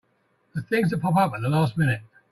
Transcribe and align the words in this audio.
The 0.55 0.63
things 0.63 0.89
that 0.89 0.97
pop 0.99 1.15
up 1.15 1.31
at 1.35 1.41
the 1.41 1.49
last 1.49 1.77
minute! 1.77 2.01